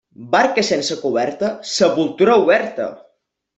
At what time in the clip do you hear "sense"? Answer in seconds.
0.69-0.97